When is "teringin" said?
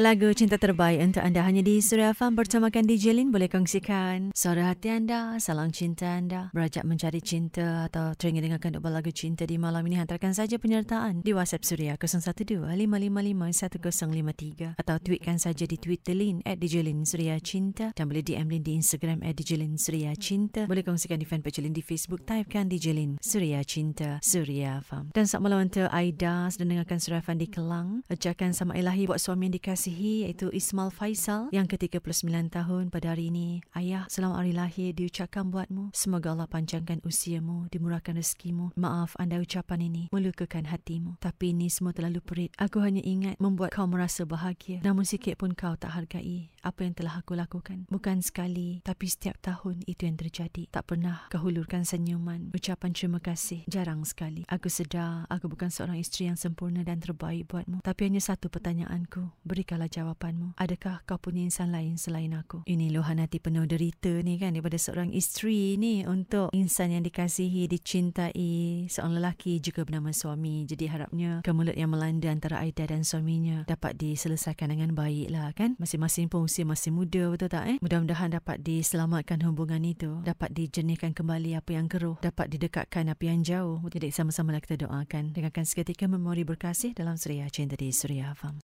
8.16-8.48